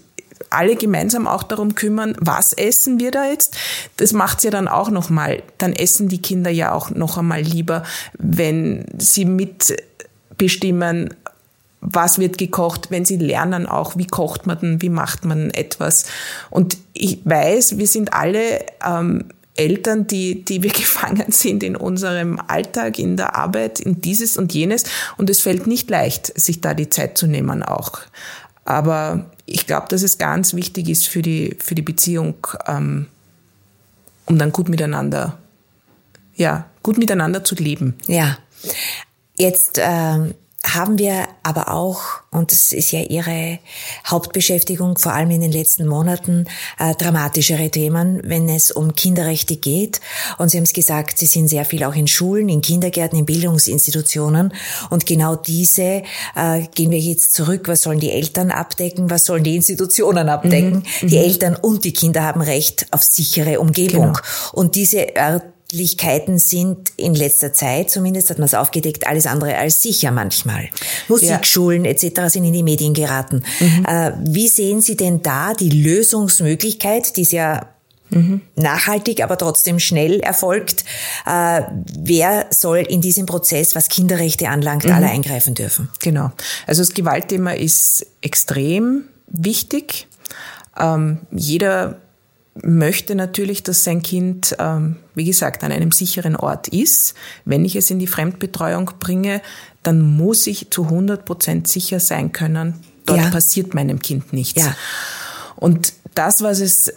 [0.50, 3.56] alle gemeinsam auch darum kümmern, was essen wir da jetzt.
[3.98, 5.44] Das macht's ja dann auch nochmal.
[5.60, 7.84] Dann essen die Kinder ja auch noch einmal lieber,
[8.18, 9.76] wenn sie mit
[10.40, 11.14] bestimmen,
[11.82, 16.06] was wird gekocht, wenn sie lernen auch, wie kocht man denn, wie macht man etwas.
[16.50, 19.26] Und ich weiß, wir sind alle ähm,
[19.56, 24.54] Eltern, die, die wir gefangen sind in unserem Alltag, in der Arbeit, in dieses und
[24.54, 24.84] jenes.
[25.18, 28.00] Und es fällt nicht leicht, sich da die Zeit zu nehmen auch.
[28.66, 32.36] Aber ich glaube, dass es ganz wichtig ist für die, für die Beziehung,
[32.68, 33.08] ähm,
[34.26, 35.38] um dann gut miteinander,
[36.36, 37.96] ja, gut miteinander zu leben.
[38.08, 38.38] Ja.
[39.40, 43.60] Jetzt ähm, haben wir aber auch, und das ist ja Ihre
[44.06, 46.46] Hauptbeschäftigung, vor allem in den letzten Monaten,
[46.78, 50.02] äh, dramatischere Themen, wenn es um Kinderrechte geht.
[50.38, 53.26] Und Sie haben es gesagt, Sie sind sehr viel auch in Schulen, in Kindergärten, in
[53.26, 54.54] Bildungsinstitutionen.
[54.90, 56.04] Und genau diese
[56.36, 57.70] äh, gehen wir jetzt zurück.
[57.70, 59.10] Was sollen die Eltern abdecken?
[59.10, 60.84] Was sollen die Institutionen abdecken?
[61.02, 61.08] Mhm.
[61.08, 61.24] Die mhm.
[61.24, 64.14] Eltern und die Kinder haben Recht auf sichere Umgebung.
[64.14, 64.20] Genau.
[64.52, 65.40] Und diese äh,
[65.72, 70.70] Möglichkeiten sind in letzter Zeit, zumindest hat man es aufgedeckt, alles andere als sicher manchmal.
[71.08, 71.92] Musikschulen ja.
[71.92, 72.34] etc.
[72.34, 73.44] sind in die Medien geraten.
[73.60, 73.86] Mhm.
[73.86, 77.68] Äh, wie sehen Sie denn da die Lösungsmöglichkeit, die ist ja
[78.10, 78.42] mhm.
[78.56, 80.86] nachhaltig, aber trotzdem schnell erfolgt?
[81.28, 81.62] Äh,
[82.00, 84.94] wer soll in diesem Prozess, was Kinderrechte anlangt, mhm.
[84.94, 85.90] alle eingreifen dürfen?
[86.00, 86.32] Genau.
[86.66, 90.08] Also das Gewaltthema ist extrem wichtig.
[90.80, 92.02] Ähm, jeder
[92.64, 97.14] möchte natürlich, dass sein Kind, ähm, wie gesagt, an einem sicheren Ort ist.
[97.46, 99.42] Wenn ich es in die Fremdbetreuung bringe,
[99.84, 103.30] dann muss ich zu 100 Prozent sicher sein können, dort ja.
[103.30, 104.62] passiert meinem Kind nichts.
[104.62, 104.76] Ja.
[105.56, 106.92] Und das, was es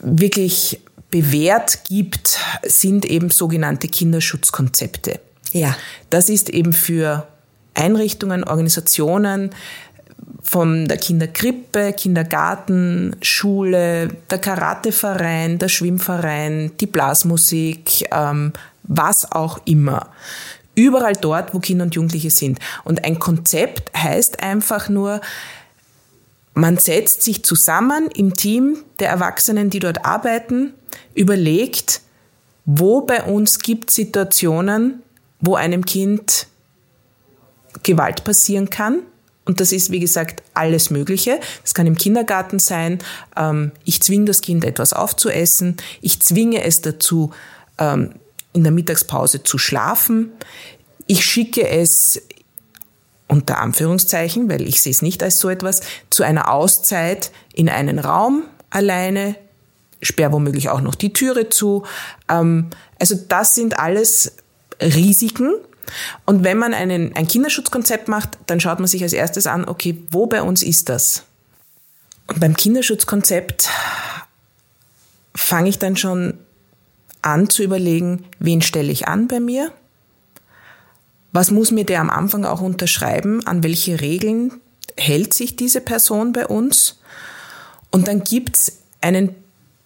[0.00, 5.20] wirklich bewährt gibt, sind eben sogenannte Kinderschutzkonzepte.
[5.52, 5.76] Ja.
[6.10, 7.26] Das ist eben für
[7.74, 9.50] Einrichtungen, Organisationen,
[10.46, 18.52] von der Kinderkrippe, Kindergarten, Schule, der Karateverein, der Schwimmverein, die Blasmusik, ähm,
[18.84, 20.08] was auch immer.
[20.76, 22.60] Überall dort, wo Kinder und Jugendliche sind.
[22.84, 25.20] Und ein Konzept heißt einfach nur,
[26.54, 30.74] man setzt sich zusammen im Team der Erwachsenen, die dort arbeiten,
[31.14, 32.02] überlegt,
[32.66, 35.02] wo bei uns gibt Situationen,
[35.40, 36.46] wo einem Kind
[37.82, 39.00] Gewalt passieren kann
[39.46, 41.40] und das ist, wie gesagt, alles Mögliche.
[41.62, 42.98] Das kann im Kindergarten sein.
[43.36, 45.76] Ähm, ich zwinge das Kind etwas aufzuessen.
[46.02, 47.32] Ich zwinge es dazu,
[47.78, 48.16] ähm,
[48.52, 50.32] in der Mittagspause zu schlafen.
[51.06, 52.20] Ich schicke es
[53.28, 55.80] unter Anführungszeichen, weil ich sehe es nicht als so etwas,
[56.10, 59.36] zu einer Auszeit in einen Raum alleine,
[60.02, 61.84] sperre womöglich auch noch die Türe zu.
[62.28, 64.32] Ähm, also das sind alles
[64.80, 65.54] Risiken,
[66.24, 70.02] und wenn man einen, ein Kinderschutzkonzept macht, dann schaut man sich als erstes an, okay,
[70.10, 71.24] wo bei uns ist das?
[72.26, 73.68] Und beim Kinderschutzkonzept
[75.34, 76.38] fange ich dann schon
[77.22, 79.72] an zu überlegen, wen stelle ich an bei mir?
[81.32, 83.46] Was muss mir der am Anfang auch unterschreiben?
[83.46, 84.52] An welche Regeln
[84.96, 86.98] hält sich diese Person bei uns?
[87.90, 89.34] Und dann gibt's einen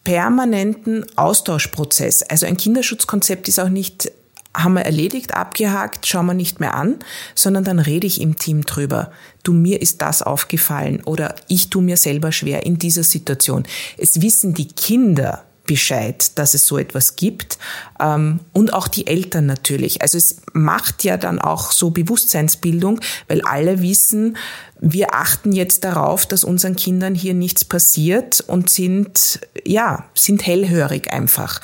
[0.05, 2.23] permanenten Austauschprozess.
[2.23, 4.13] Also ein Kinderschutzkonzept ist auch nicht
[4.55, 6.97] haben wir erledigt, abgehakt, schauen wir nicht mehr an,
[7.35, 9.13] sondern dann rede ich im Team drüber.
[9.43, 13.65] Du, mir ist das aufgefallen oder ich tu mir selber schwer in dieser Situation.
[13.97, 17.57] Es wissen die Kinder Bescheid, dass es so etwas gibt
[18.01, 20.03] ähm, und auch die Eltern natürlich.
[20.03, 24.37] Also es macht ja dann auch so Bewusstseinsbildung, weil alle wissen,
[24.81, 31.13] wir achten jetzt darauf, dass unseren Kindern hier nichts passiert und sind, ja, sind hellhörig
[31.13, 31.61] einfach.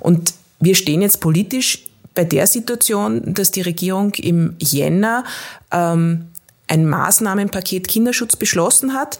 [0.00, 1.83] Und wir stehen jetzt politisch
[2.14, 5.24] bei der Situation, dass die Regierung im Jänner
[5.70, 6.26] ähm,
[6.68, 9.18] ein Maßnahmenpaket Kinderschutz beschlossen hat.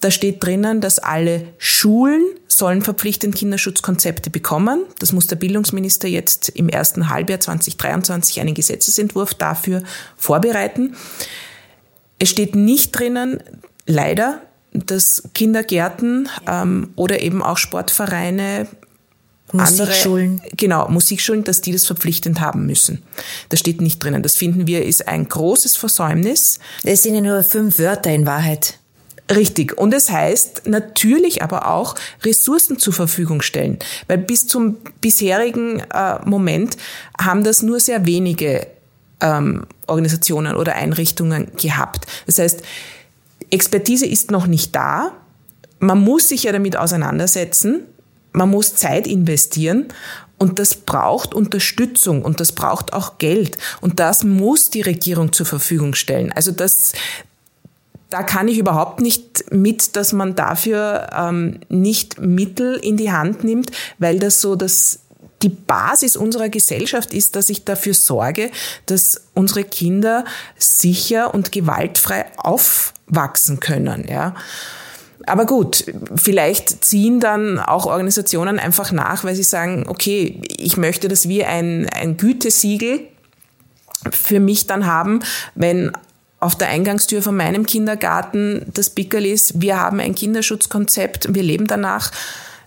[0.00, 4.82] Da steht drinnen, dass alle Schulen sollen verpflichtend Kinderschutzkonzepte bekommen.
[4.98, 9.82] Das muss der Bildungsminister jetzt im ersten Halbjahr 2023 einen Gesetzesentwurf dafür
[10.16, 10.96] vorbereiten.
[12.18, 13.42] Es steht nicht drinnen,
[13.86, 14.40] leider,
[14.72, 18.68] dass Kindergärten ähm, oder eben auch Sportvereine
[19.52, 20.40] Musikschulen.
[20.40, 23.02] Andere, genau, Musikschulen, dass die das verpflichtend haben müssen.
[23.48, 24.22] Das steht nicht drinnen.
[24.22, 26.58] Das finden wir ist ein großes Versäumnis.
[26.84, 28.78] Es sind ja nur fünf Wörter in Wahrheit.
[29.30, 29.78] Richtig.
[29.78, 33.78] Und es heißt natürlich aber auch Ressourcen zur Verfügung stellen.
[34.08, 36.76] Weil bis zum bisherigen äh, Moment
[37.20, 38.66] haben das nur sehr wenige
[39.20, 42.06] ähm, Organisationen oder Einrichtungen gehabt.
[42.26, 42.62] Das heißt,
[43.50, 45.12] Expertise ist noch nicht da.
[45.78, 47.82] Man muss sich ja damit auseinandersetzen
[48.32, 49.88] man muss Zeit investieren
[50.38, 55.46] und das braucht Unterstützung und das braucht auch Geld und das muss die Regierung zur
[55.46, 56.32] Verfügung stellen.
[56.32, 56.92] Also das,
[58.08, 63.44] da kann ich überhaupt nicht mit, dass man dafür ähm, nicht Mittel in die Hand
[63.44, 65.00] nimmt, weil das so das
[65.42, 68.50] die Basis unserer Gesellschaft ist, dass ich dafür sorge,
[68.86, 70.24] dass unsere Kinder
[70.58, 74.06] sicher und gewaltfrei aufwachsen können.
[74.08, 74.34] Ja.
[75.26, 75.84] Aber gut,
[76.16, 81.48] vielleicht ziehen dann auch Organisationen einfach nach, weil sie sagen, okay, ich möchte, dass wir
[81.48, 83.00] ein, ein Gütesiegel
[84.10, 85.20] für mich dann haben,
[85.54, 85.92] wenn
[86.38, 91.66] auf der Eingangstür von meinem Kindergarten das Pickel ist, wir haben ein Kinderschutzkonzept, wir leben
[91.66, 92.10] danach.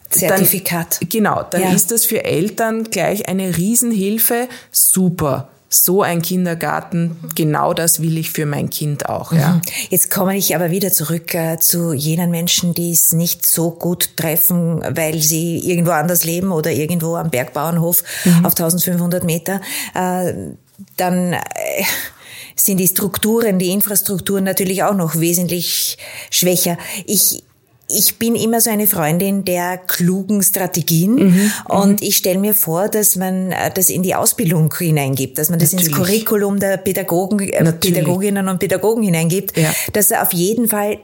[0.10, 1.02] Zertifikat.
[1.02, 1.74] Dann, genau, dann ja.
[1.74, 4.48] ist das für Eltern gleich eine Riesenhilfe.
[4.72, 5.50] Super.
[5.74, 9.32] So ein Kindergarten, genau das will ich für mein Kind auch.
[9.32, 9.54] Ja.
[9.54, 9.62] Mhm.
[9.90, 14.16] Jetzt komme ich aber wieder zurück äh, zu jenen Menschen, die es nicht so gut
[14.16, 18.46] treffen, weil sie irgendwo anders leben oder irgendwo am Bergbauernhof mhm.
[18.46, 19.62] auf 1500 Meter.
[19.94, 20.34] Äh,
[20.98, 21.40] dann äh,
[22.56, 25.98] sind die Strukturen, die Infrastrukturen natürlich auch noch wesentlich
[26.30, 26.78] schwächer.
[27.06, 27.44] Ich
[27.88, 31.52] ich bin immer so eine Freundin der klugen Strategien mhm, mhm.
[31.68, 35.60] und ich stelle mir vor, dass man äh, das in die Ausbildung hineingibt, dass man
[35.60, 35.92] das Natürlich.
[35.92, 39.72] ins Curriculum der Pädagogen, äh, Pädagoginnen und Pädagogen hineingibt, ja.
[39.92, 41.00] dass er auf jeden Fall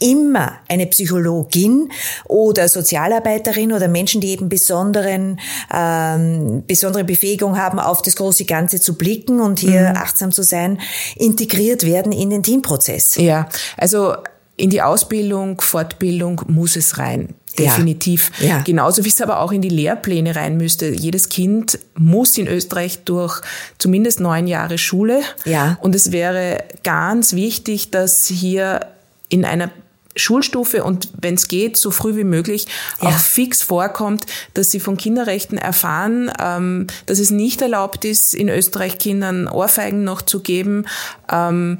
[0.00, 1.90] immer eine Psychologin
[2.26, 5.38] oder Sozialarbeiterin oder Menschen, die eben besonderen,
[5.72, 9.96] ähm, besondere Befähigung haben, auf das große Ganze zu blicken und hier mhm.
[9.96, 10.80] achtsam zu sein,
[11.16, 13.16] integriert werden in den Teamprozess.
[13.16, 14.14] Ja, also
[14.56, 17.34] in die Ausbildung, Fortbildung muss es rein.
[17.58, 18.32] Definitiv.
[18.40, 18.62] Ja, ja.
[18.62, 20.88] Genauso wie es aber auch in die Lehrpläne rein müsste.
[20.88, 23.40] Jedes Kind muss in Österreich durch
[23.78, 25.22] zumindest neun Jahre Schule.
[25.44, 25.78] Ja.
[25.80, 28.80] Und es wäre ganz wichtig, dass hier
[29.28, 29.70] in einer
[30.16, 32.66] Schulstufe und wenn es geht, so früh wie möglich
[33.00, 33.08] ja.
[33.08, 38.48] auch fix vorkommt, dass sie von Kinderrechten erfahren, ähm, dass es nicht erlaubt ist, in
[38.48, 40.86] Österreich Kindern Ohrfeigen noch zu geben.
[41.30, 41.78] Ähm,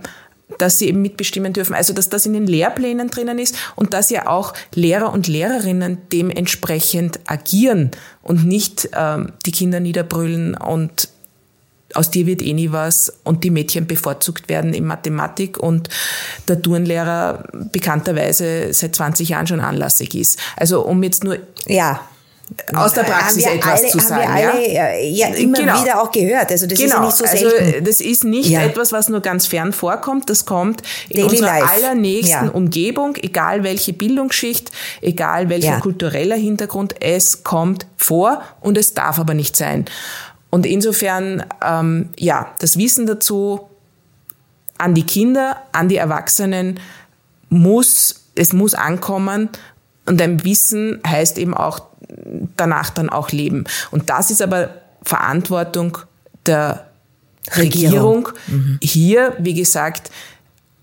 [0.59, 1.75] dass sie eben mitbestimmen dürfen.
[1.75, 5.99] Also dass das in den Lehrplänen drinnen ist und dass ja auch Lehrer und Lehrerinnen
[6.13, 7.91] dementsprechend agieren
[8.23, 11.09] und nicht ähm, die Kinder niederbrüllen und
[11.95, 15.89] aus dir wird eh nie was und die Mädchen bevorzugt werden in Mathematik und
[16.49, 20.39] der Turnlehrer bekannterweise seit 20 Jahren schon anlassig ist.
[20.57, 22.01] Also um jetzt nur ja
[22.75, 24.29] aus der Praxis etwas alle, zu sagen.
[24.29, 25.83] Haben wir alle ja, ja immer genau.
[25.83, 26.51] wieder auch gehört.
[26.51, 26.87] Also das genau.
[26.87, 27.65] ist ja nicht so selten.
[27.65, 28.63] Also das ist nicht ja.
[28.63, 30.31] etwas, was nur ganz fern vorkommt.
[30.31, 31.73] Das kommt in Daily unserer Life.
[31.73, 32.49] allernächsten.
[32.51, 39.35] Umgebung, egal welche Bildungsschicht, egal welcher kultureller Hintergrund, es kommt vor und es darf aber
[39.35, 39.87] nicht sein.
[40.51, 43.69] Und insofern, ähm, ja, das Wissen dazu
[44.79, 46.79] an die Kinder, an die Erwachsenen
[47.49, 49.49] muss, es muss ankommen
[50.07, 51.81] und ein Wissen heißt eben auch
[52.57, 53.65] danach dann auch leben.
[53.91, 54.71] Und das ist aber
[55.03, 55.99] Verantwortung
[56.47, 56.87] der
[57.57, 58.29] Regierung, Regierung.
[58.47, 58.79] Mhm.
[58.83, 60.11] hier, wie gesagt,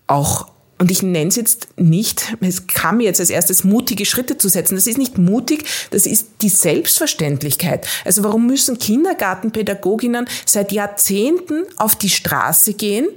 [0.07, 4.39] auch und ich nenne es jetzt nicht, es kam mir jetzt als erstes mutige Schritte
[4.39, 4.73] zu setzen.
[4.73, 7.85] Das ist nicht mutig, das ist die Selbstverständlichkeit.
[8.03, 13.07] Also warum müssen Kindergartenpädagoginnen seit Jahrzehnten auf die Straße gehen,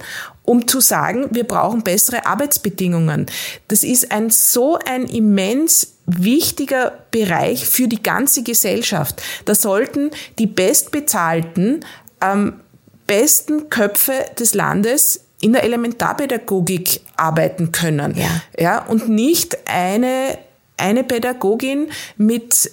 [0.43, 3.25] um zu sagen, wir brauchen bessere Arbeitsbedingungen?
[3.67, 9.21] Das ist ein so ein immens wichtiger Bereich für die ganze Gesellschaft.
[9.45, 11.83] Da sollten die bestbezahlten,
[12.21, 12.59] ähm,
[13.07, 18.15] besten Köpfe des Landes in der Elementarpädagogik arbeiten können.
[18.15, 18.41] Ja.
[18.57, 20.37] ja und nicht eine,
[20.77, 22.71] eine Pädagogin mit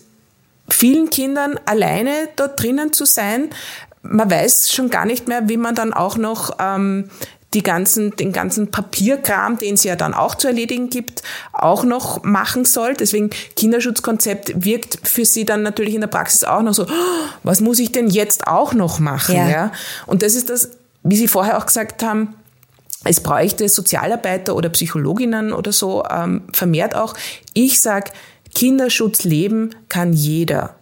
[0.68, 3.51] vielen Kindern alleine dort drinnen zu sein.
[4.03, 7.11] Man weiß schon gar nicht mehr, wie man dann auch noch ähm,
[7.55, 12.23] die ganzen, den ganzen Papierkram, den es ja dann auch zu erledigen gibt, auch noch
[12.23, 12.95] machen soll.
[12.95, 17.61] Deswegen Kinderschutzkonzept wirkt für sie dann natürlich in der Praxis auch noch so, oh, was
[17.61, 19.37] muss ich denn jetzt auch noch machen?
[19.37, 19.49] Ja.
[19.49, 19.73] ja?
[20.07, 20.71] Und das ist das,
[21.03, 22.35] wie Sie vorher auch gesagt haben,
[23.05, 27.15] es bräuchte Sozialarbeiter oder Psychologinnen oder so ähm, vermehrt auch.
[27.53, 28.12] Ich sag,
[28.55, 30.77] Kinderschutz leben kann jeder.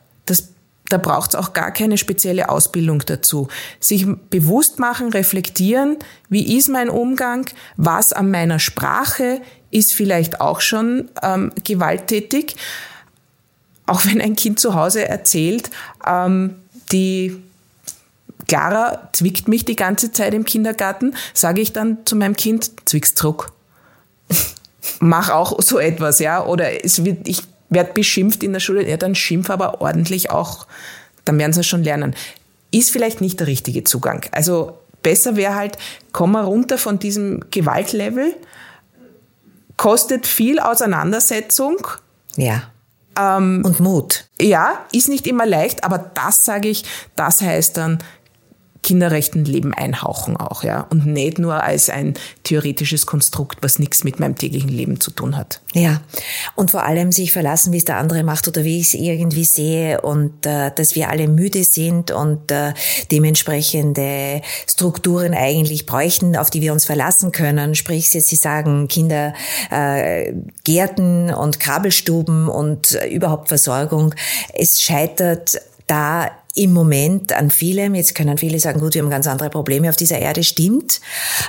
[0.90, 3.48] Da braucht es auch gar keine spezielle Ausbildung dazu.
[3.78, 5.96] Sich bewusst machen, reflektieren,
[6.28, 12.56] wie ist mein Umgang, was an meiner Sprache ist vielleicht auch schon ähm, gewalttätig.
[13.86, 15.70] Auch wenn ein Kind zu Hause erzählt,
[16.06, 16.56] ähm,
[16.90, 17.40] die
[18.48, 23.16] Clara zwickt mich die ganze Zeit im Kindergarten, sage ich dann zu meinem Kind, zwickst
[23.16, 23.52] zurück.
[24.98, 26.44] Mach auch so etwas, ja.
[26.44, 30.66] Oder es wird, ich werde beschimpft in der Schule, ja, dann schimpf aber ordentlich auch,
[31.24, 32.14] dann werden sie es schon lernen.
[32.70, 34.26] Ist vielleicht nicht der richtige Zugang.
[34.32, 35.78] Also besser wäre halt,
[36.12, 38.34] komm mal runter von diesem Gewaltlevel,
[39.76, 41.78] kostet viel Auseinandersetzung.
[42.36, 42.64] Ja.
[43.18, 44.26] Ähm, und Mut.
[44.40, 46.84] Ja, ist nicht immer leicht, aber das sage ich,
[47.16, 47.98] das heißt dann
[48.82, 50.86] Kinderrechten Leben einhauchen auch, ja.
[50.90, 52.14] Und nicht nur als ein
[52.44, 55.60] theoretisches Konstrukt, was nichts mit meinem täglichen Leben zu tun hat.
[55.74, 56.00] Ja.
[56.54, 59.44] Und vor allem sich verlassen, wie es der andere macht oder wie ich es irgendwie
[59.44, 62.72] sehe und äh, dass wir alle müde sind und äh,
[63.10, 67.74] dementsprechende Strukturen eigentlich bräuchten, auf die wir uns verlassen können.
[67.74, 69.34] Sprich, Sie sagen Kinder,
[69.70, 70.32] äh,
[70.64, 74.14] Gärten und Kabelstuben und äh, überhaupt Versorgung.
[74.54, 77.94] Es scheitert da im Moment an vielem.
[77.94, 81.00] Jetzt können viele sagen, gut, wir haben ganz andere Probleme auf dieser Erde, stimmt.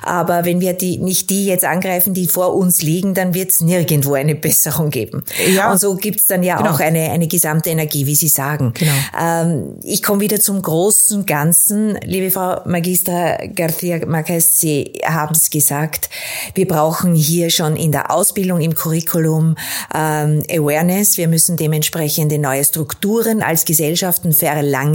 [0.04, 3.62] Aber wenn wir die, nicht die jetzt angreifen, die vor uns liegen, dann wird es
[3.62, 5.24] nirgendwo eine Besserung geben.
[5.54, 5.72] Ja.
[5.72, 6.72] Und so gibt es dann ja genau.
[6.72, 8.74] auch eine, eine gesamte Energie, wie Sie sagen.
[8.78, 8.92] Genau.
[9.20, 11.98] Ähm, ich komme wieder zum großen Ganzen.
[12.04, 16.10] Liebe Frau Magistra García Marquez, Sie haben es gesagt,
[16.54, 19.56] wir brauchen hier schon in der Ausbildung, im Curriculum
[19.94, 21.18] ähm, Awareness.
[21.18, 24.91] Wir müssen dementsprechende neue Strukturen als Gesellschaften verlangen.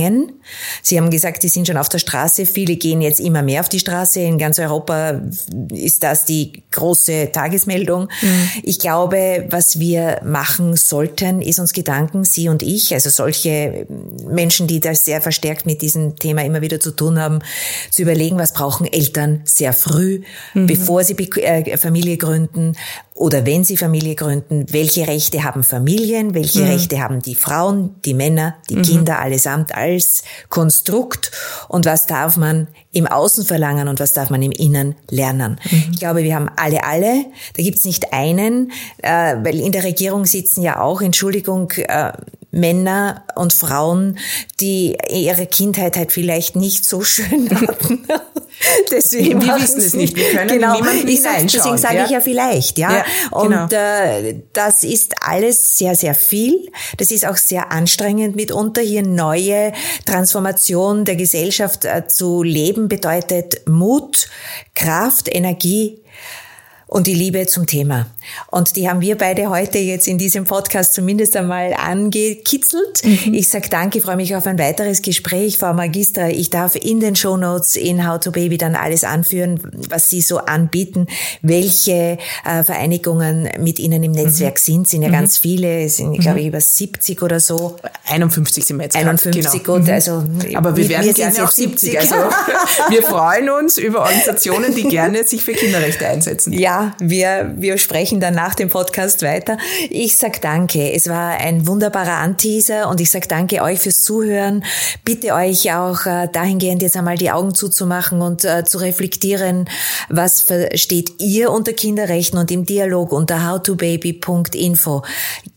[0.82, 2.47] Sie haben gesagt, Sie sind schon auf der Straße.
[2.47, 4.20] Viele gehen jetzt immer mehr auf die Straße.
[4.20, 5.20] In ganz Europa
[5.70, 8.09] ist das die große Tagesmeldung.
[8.22, 8.49] Mhm.
[8.62, 13.86] Ich glaube, was wir machen sollten, ist uns Gedanken, Sie und ich, also solche
[14.28, 17.40] Menschen, die das sehr verstärkt mit diesem Thema immer wieder zu tun haben,
[17.90, 20.22] zu überlegen, was brauchen Eltern sehr früh,
[20.55, 20.66] mhm.
[20.66, 22.76] bevor sie äh, Familie gründen
[23.16, 26.68] oder wenn sie Familie gründen, welche Rechte haben Familien, welche mhm.
[26.68, 28.82] Rechte haben die Frauen, die Männer, die mhm.
[28.82, 31.30] Kinder allesamt als Konstrukt
[31.68, 35.61] und was darf man im Außen verlangen und was darf man im Innen lernen.
[35.70, 35.84] Mhm.
[35.93, 37.26] Ich glaube, wir haben alle, alle,
[37.57, 38.72] da gibt's nicht einen,
[39.03, 42.12] äh, weil in der Regierung sitzen ja auch, Entschuldigung, äh,
[42.51, 44.18] Männer und Frauen,
[44.61, 48.07] die ihre Kindheit halt vielleicht nicht so schön hatten.
[48.90, 50.16] deswegen wir wissen es nicht.
[50.16, 52.05] Wir können genau, niemanden ich sag, Deswegen sage ja?
[52.05, 52.99] ich ja vielleicht, ja.
[52.99, 53.68] ja und genau.
[53.70, 56.70] äh, das ist alles sehr, sehr viel.
[56.97, 58.80] Das ist auch sehr anstrengend mitunter.
[58.80, 59.72] Hier neue
[60.05, 64.28] Transformation der Gesellschaft äh, zu leben bedeutet Mut,
[64.74, 66.03] Kraft, Energie,
[66.89, 68.07] und die Liebe zum Thema.
[68.49, 73.03] Und die haben wir beide heute jetzt in diesem Podcast zumindest einmal angekitzelt.
[73.05, 73.34] Mhm.
[73.34, 76.28] Ich sage danke, freue mich auf ein weiteres Gespräch, Frau Magistra.
[76.28, 79.61] Ich darf in den Show Notes in How to Baby dann alles anführen,
[79.91, 81.09] was Sie so anbieten,
[81.43, 84.64] welche äh, Vereinigungen mit Ihnen im Netzwerk mhm.
[84.64, 84.89] sind.
[84.89, 85.12] sind ja mhm.
[85.12, 86.51] ganz viele, es sind, glaube ich, mhm.
[86.51, 87.76] über 70 oder so.
[88.07, 89.78] 51 sind wir jetzt 51, genau.
[89.78, 89.93] gut, mhm.
[89.93, 90.24] also.
[90.55, 91.91] Aber wir werden gerne auch 70.
[91.93, 91.99] 70.
[91.99, 92.14] Also
[92.91, 96.53] wir freuen uns über Organisationen, die gerne sich für Kinderrechte einsetzen.
[96.53, 99.58] Ja, wir, wir sprechen dann nach dem Podcast weiter.
[99.90, 100.92] Ich sag danke.
[100.92, 104.64] Es war ein wunderbarer Anteaser und ich sag danke euch fürs Zuhören.
[105.04, 109.68] Bitte euch auch äh, dahingehend jetzt einmal die Augen zuzumachen und äh, zu reflektieren,
[110.08, 115.02] was versteht ihr unter Kinderrechten und im Dialog unter howtobaby.info.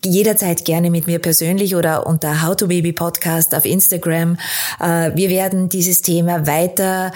[0.06, 4.38] Jederzeit gerne mit mir persönlich oder unter howtobaby Podcast auf Instagram.
[4.80, 7.12] Äh, wir werden dieses Thema weiter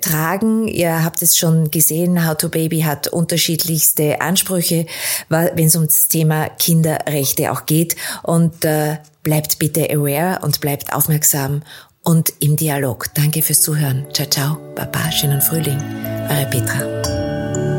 [0.00, 0.66] tragen.
[0.66, 4.86] Ihr habt es schon gesehen, How to Baby hat unterschiedlichste Ansprüche,
[5.28, 7.96] wenn es um das Thema Kinderrechte auch geht.
[8.22, 11.62] Und äh, bleibt bitte aware und bleibt aufmerksam
[12.02, 13.06] und im Dialog.
[13.14, 14.06] Danke fürs Zuhören.
[14.12, 15.78] Ciao, ciao, Baba, schönen Frühling.
[16.28, 17.71] Eure Petra.